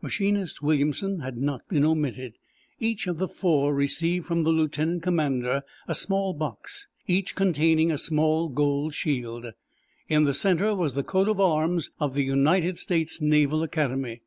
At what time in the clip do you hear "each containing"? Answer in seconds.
7.08-7.90